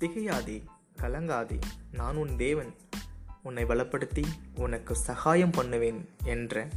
[0.00, 0.64] திகையாதே
[0.98, 1.60] கலங்காதே
[1.92, 2.74] நான் உன் தேவன்.
[3.42, 6.68] உன்னை பலப்படுத்தி உனக்கு சகாயம் பண்ணுவேன் என்ற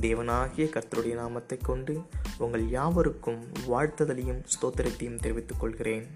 [0.00, 2.02] தேவனாகிய கர்த்தருடைய நாமத்தை கொண்டு
[2.38, 6.12] உங்கள் யாவருக்கும் வாழ்த்துதலையும் ஸ்தோத்திரத்தையும் தெரிவித்துக் கொள்கிறேன்.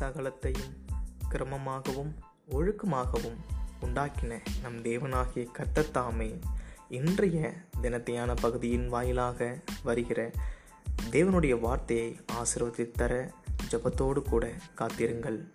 [0.00, 0.72] சகலத்தையும்
[1.30, 2.12] கிரமமாகவும்
[2.50, 3.38] ஒழுக்கமாகவும்
[3.80, 6.40] உண்டாக்கின நம் தேவனாகிய கர்த்தத்தாமே
[6.88, 10.30] இன்றைய தினத்தையான பகுதியின் வாயிலாக வருகிற
[11.10, 13.32] தேவனுடைய வார்த்தையை ஆசீர்வதித்து தர
[13.70, 15.52] ஜபத்தோடு கூட காத்திருங்கள்.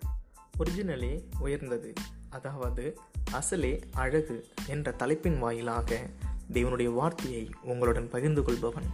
[0.58, 1.92] ஒரிஜினலே உயர்ந்தது.
[2.30, 2.98] அதாவது
[3.32, 6.10] அசலே அழகு என்ற தலைப்பின் வாயிலாக
[6.52, 8.84] தேவனுடைய வார்த்தையை உங்களுடன் பகிர்ந்து கொள்பவன்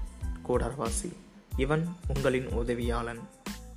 [0.49, 1.13] கோடார்வாசி.
[1.57, 3.21] இவன் உங்களின் உதவியாளன்.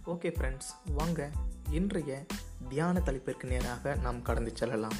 [0.05, 1.31] ஓகே ஃப்ரெண்ட்ஸ் வாங்க
[1.69, 2.25] இன்றைய
[2.69, 4.97] தியான தலைப்பிற்கு நேராக நாம் கடந்து செல்லலாம்.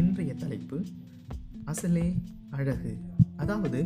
[0.00, 0.84] இன்றைய தலைப்பு
[1.66, 2.14] அசலே
[2.50, 3.09] அழகு.
[3.50, 3.84] அதாவது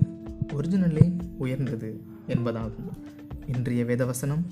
[0.49, 2.89] ஒரிஜினலே உயர்ந்தது என்பதாகும்.
[3.47, 4.43] இன்றைய வேதவசனம்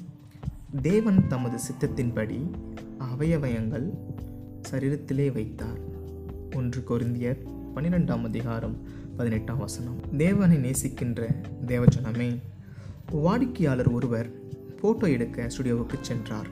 [0.82, 2.50] தேவன் தமது சித்தத்தின்படி
[2.98, 3.90] அவயவயங்கள்
[4.70, 5.78] சரீரத்திலே வைத்தார்.
[6.56, 7.36] ஒன்று கொரிந்தியர்
[7.74, 8.76] பன்னிரெண்டாம் அதிகாரம்
[9.16, 10.00] பதினெட்டாம் வசனம்.
[10.16, 11.34] தேவனை நேசிக்கின்ற
[11.66, 12.38] தேவஜனமே
[13.10, 14.30] வாடிக்கையாளர் ஒருவர்
[14.80, 16.46] போட்டோ எடுக்க ஸ்டுடியோவுக்கு சென்றார்.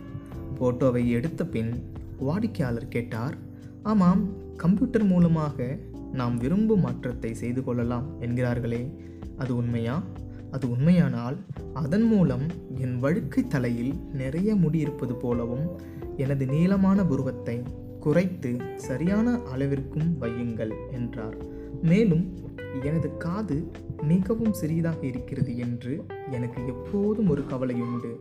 [0.61, 3.35] போட்டோவை எடுத்த பின் வாடிக்கையாளர் கேட்டார்
[3.83, 5.79] ஆமாம் கம்ப்யூட்டர் மூலமாக
[6.13, 8.95] நாம் விரும்பும் மாற்றத்தை செய்து கொள்ளலாம் என்கிறார்களே.
[9.39, 10.03] அது உண்மையா?
[10.51, 11.37] அது உண்மையானால்
[11.75, 12.43] அதன் மூலம்
[12.75, 15.81] என் வழுக்கை தலையில் நிறைய முடி இருப்பது போலவும்
[16.17, 17.63] எனது நீளமான புருவத்தை
[18.01, 21.37] குறைத்து சரியான அளவிற்கும் வையுங்கள் என்றார்.
[21.83, 22.39] மேலும்
[22.83, 23.71] எனது காது
[24.03, 28.17] மிகவும் சிறியதாக இருக்கிறது என்று எனக்கு எப்போதும் ஒரு கவலை உண்டு.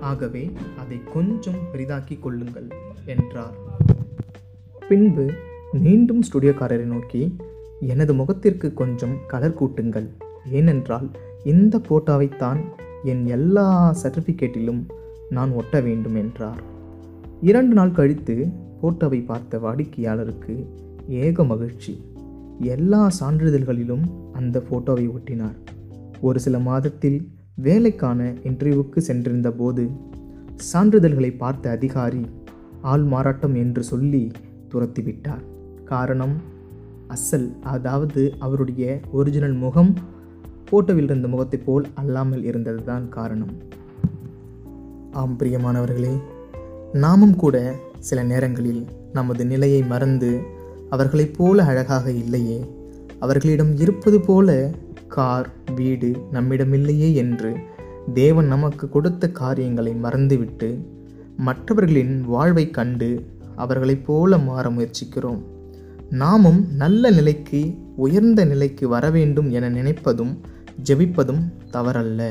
[0.00, 2.68] ஆகவே அதை கொஞ்சம் பெரிதாக்கி கொள்ளுங்கள்
[3.04, 3.56] என்றார்.
[4.88, 5.32] பின்பு
[5.72, 7.36] மீண்டும் ஸ்டுடியோக்காரரை நோக்கி
[7.80, 10.08] எனது முகத்திற்கு கொஞ்சம் கலர் கூட்டுங்கள்.
[10.50, 11.10] ஏனென்றால்
[11.44, 12.60] இந்த போட்டோவைத்தான்
[13.04, 14.82] என் எல்லா சர்டிஃபிகேட்டிலும்
[15.30, 16.62] நான் ஒட்ட வேண்டும் என்றார்.
[17.40, 18.46] இரண்டு நாள் கழித்து
[18.82, 20.64] போட்டோவை பார்த்த வாடிக்கையாளருக்கு
[21.08, 22.02] ஏக மகிழ்ச்சி.
[22.58, 24.02] எல்லா சான்றிதழ்களிலும்
[24.32, 25.58] அந்த போட்டோவை ஒட்டினார்.
[26.20, 29.88] ஒரு சில மாதத்தில் வேலைக்கான இன்டர்வியூவுக்கு சென்றிருந்த போது
[30.72, 32.26] சான்றிதழ்களை பார்த்த அதிகாரி
[32.80, 34.30] ஆள் மாறாட்டம் என்று சொல்லி
[34.74, 35.50] துரத்திவிட்டார்.
[35.84, 36.40] காரணம்
[37.08, 39.94] அசல் அதாவது அவருடைய ஒரிஜினல் முகம்
[40.70, 43.52] போட்டோவில் இருந்த முகத்தை போல் அல்லாமல் இருந்ததுதான் காரணம்.
[45.12, 46.20] ஆம் பிரியமானவர்களே
[46.92, 50.40] நாமும் கூட சில நேரங்களில் நமது நிலையை மறந்து
[50.90, 52.66] அவர்களைப் போல அழகாக இல்லையே
[53.18, 54.70] அவர்களிடம் இருப்பது போல
[55.08, 57.56] கார் வீடு நம்மிடம் இல்லையே என்று
[58.14, 60.84] தேவன் நமக்கு கொடுத்த காரியங்களை மறந்துவிட்டு
[61.36, 63.26] மற்றவர்களின் வாழ்வை கண்டு
[63.56, 65.42] அவர்களைப் போல மாற முயற்சிக்கிறோம்.
[66.12, 70.32] நாமும் நல்ல நிலைக்கு உயர்ந்த நிலைக்கு வர வேண்டும் என நினைப்பதும்
[70.84, 71.42] ஜெபிப்பதும்
[71.72, 72.22] தவறல்ல.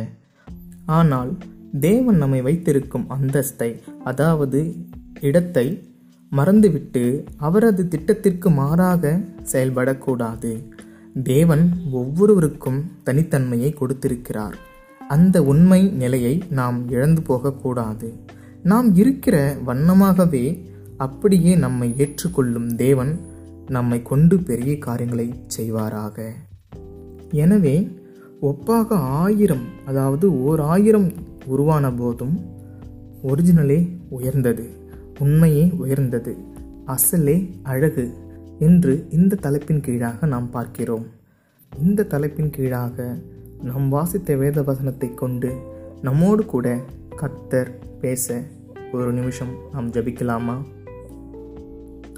[0.85, 1.37] ஆனால்
[1.79, 4.75] தேவன் நம்மை வைத்திருக்கும் அந்தஸ்தை அதாவது
[5.19, 5.83] இடத்தை
[6.29, 9.19] மறந்துவிட்டு அவரது திட்டத்திற்கு மாறாக
[9.51, 10.51] செயல்படக்கூடாது.
[11.23, 14.55] தேவன் ஒவ்வொருவருக்கும் தனித்தன்மையை கொடுத்திருக்கிறார்.
[15.07, 18.09] அந்த உண்மை நிலையை நாம் இழந்து போகக்கூடாது.
[18.63, 20.45] நாம் இருக்கிற வண்ணமாகவே
[20.97, 23.30] அப்படியே நம்மை ஏற்றுக்கொள்ளும் தேவன்
[23.71, 25.25] நம்மை கொண்டு பெரிய காரியங்களை
[25.57, 26.17] செய்வாராக.
[27.43, 27.75] எனவே
[28.41, 28.87] ஒப்பாக
[29.21, 31.07] ஆயிரம் அதாவது ஓர் ஆயிரம்
[31.45, 32.35] உருவான போதும்
[33.23, 34.65] ஒரிஜினலே உயர்ந்தது
[35.19, 36.33] உண்மையே உயர்ந்தது
[36.85, 38.05] அசலே அழகு
[38.59, 41.05] என்று இந்த தலைப்பின் கீழாக நாம் பார்க்கிறோம்.
[41.71, 43.05] இந்த தலைப்பின் கீழாக
[43.63, 45.51] நாம் வாசித்த வேத வசனத்தை கொண்டு
[46.01, 46.67] நம்மோடு கூட
[47.15, 48.41] கர்த்தர் பேச
[48.91, 50.55] ஒரு நிமிஷம் நாம் ஜபிக்கலாமா?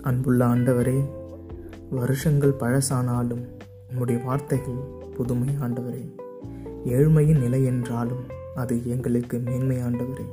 [0.01, 0.97] அன்புள்ள ஆண்டவரே
[1.89, 3.45] வருஷங்கள் பழசானாலும்
[3.89, 4.79] உம்முடைய வார்த்தைகள்
[5.15, 6.11] புதுமை ஆண்டவரே
[6.85, 8.23] ஏழ்மையின் நிலை என்றாலும்
[8.55, 10.25] அது எங்களுக்கு மேன்மை ஆண்டவரே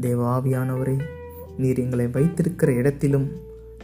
[0.00, 1.00] தேவாவியானவரே
[1.56, 3.30] நீர் எங்களை வைத்திருக்கிற இடத்திலும்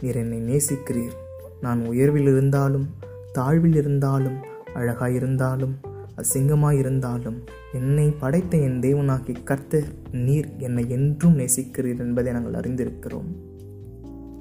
[0.01, 1.15] நீர் என்னை நேசிக்கிறீர்.
[1.61, 2.89] நான் உயர்வில் இருந்தாலும்
[3.33, 4.37] தாழ்வில் இருந்தாலும்
[4.75, 5.71] அழகாயிருந்தாலும்
[6.17, 7.37] அசிங்கமாயிருந்தாலும்
[7.73, 13.35] என்னை படைத்த என் தேவனாகி கர்த்த நீர் என்னை என்றும் நேசிக்கிறீர் என்பதை நாங்கள் அறிந்திருக்கிறோம்.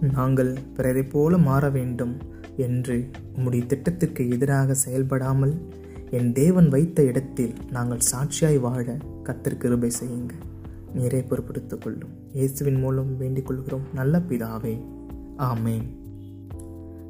[0.00, 2.16] நாங்கள் பிறரை போல மாற வேண்டும்.
[2.56, 5.54] என்று உம்முடைய திட்டத்திற்கு எதிராக செயல்படாமல்
[6.10, 10.30] என் தேவன் வைத்த இடத்தில் நாங்கள் சாட்சியாய் வாழ கத்திற்கு கிருபை செய்யுங்க.
[10.96, 12.08] நீரே பொறுப்படுத்திக் கொள்ளும்.
[12.32, 13.80] இயேசுவின் மூலம் வேண்டிக் கொள்கிறோம்.
[13.94, 14.80] நல்ல பிதாவே.
[15.38, 15.84] ஆமேன்.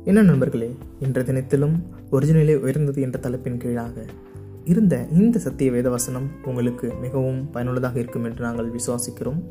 [0.04, 1.82] என்ன நண்பர்களே இன்ற தினத்திலும்
[2.12, 4.04] ஒரிஜினலே உயர்ந்தது என்ற தலைப்பின் கீழாக
[4.64, 9.42] இருந்த இந்த சத்திய வேதவசனம் உங்களுக்கு மிகவும் பயனுள்ளதாக இருக்கும் என்று நாங்கள் விசுவாசிக்கிறோம்.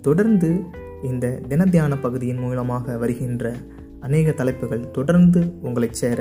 [0.00, 0.60] தொடர்ந்து
[1.02, 3.56] இந்த தினத்தியான பகுதியின் மூலமாக வருகின்ற
[4.02, 6.20] அநேக தலைப்புகள் தொடர்ந்து உங்களை சேர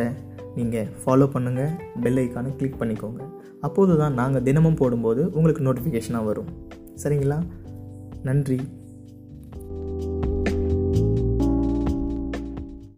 [0.55, 1.71] நீங்கள் ஃபாலோ பண்ணுங்கள்
[2.03, 3.21] பெல் ஐக்கானை கிளிக் பண்ணிக்கோங்க.
[3.61, 6.51] அப்போது தான் நாங்கள் தினமும் போடும்போது உங்களுக்கு நோட்டிஃபிகேஷனாக வரும்.
[7.03, 7.37] சரிங்களா?
[8.23, 8.59] நன்றி.